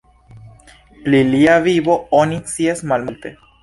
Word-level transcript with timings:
Pli 1.03 1.21
lia 1.33 1.59
vivo 1.69 2.01
oni 2.25 2.43
scias 2.53 2.87
malmulte. 2.93 3.39